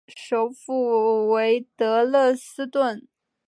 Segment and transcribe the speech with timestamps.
[0.15, 3.07] 首府为德累斯顿。